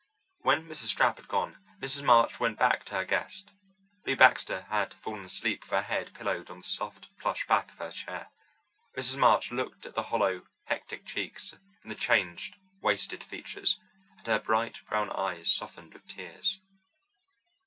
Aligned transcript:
When 0.39 0.65
Mrs. 0.67 0.95
Stapp 0.97 1.17
had 1.17 1.27
gone, 1.27 1.63
Mrs. 1.79 2.01
March 2.03 2.39
went 2.39 2.57
back 2.57 2.85
to 2.85 2.95
her 2.95 3.05
guest. 3.05 3.51
Lou 4.03 4.15
Baxter 4.15 4.61
had 4.67 4.95
fallen 4.95 5.23
asleep 5.25 5.61
with 5.61 5.69
her 5.69 5.83
head 5.83 6.11
pillowed 6.15 6.49
on 6.49 6.57
the 6.57 6.63
soft 6.65 7.15
plush 7.19 7.45
back 7.45 7.69
of 7.71 7.77
her 7.77 7.91
chair. 7.91 8.31
Mrs. 8.97 9.19
March 9.19 9.51
looked 9.51 9.85
at 9.85 9.93
the 9.93 10.01
hollow, 10.09 10.47
hectic 10.63 11.05
cheeks 11.05 11.53
and 11.83 11.91
the 11.91 11.93
changed, 11.93 12.55
wasted 12.81 13.23
features, 13.23 13.79
and 14.17 14.25
her 14.25 14.39
bright 14.39 14.81
brown 14.89 15.11
eyes 15.11 15.53
softened 15.53 15.93
with 15.93 16.07
tears. 16.07 16.61